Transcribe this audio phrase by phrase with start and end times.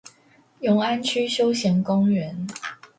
[0.61, 2.47] 永安區休閒公園